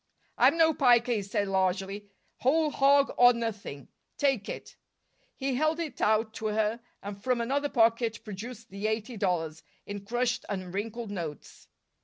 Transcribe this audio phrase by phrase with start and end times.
[0.35, 2.09] "I'm no piker," he said largely.
[2.37, 3.87] "Whole hog or nothing.
[4.17, 4.75] Take it."
[5.35, 10.03] He held it out to her, and from another pocket produced the eighty dollars, in
[10.03, 11.67] crushed and wrinkled notes.